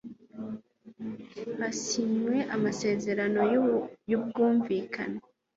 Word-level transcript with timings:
hasinywe 1.59 2.37
amasezerano 2.55 3.39
y'ubwumvikane 4.09 5.19